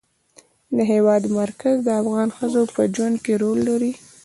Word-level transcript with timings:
د 0.75 0.77
هېواد 0.91 1.23
مرکز 1.39 1.75
د 1.83 1.89
افغان 2.01 2.29
ښځو 2.37 2.61
په 2.75 2.81
ژوند 2.93 3.15
کې 3.23 3.33
رول 3.41 3.59
لري. 3.69 3.93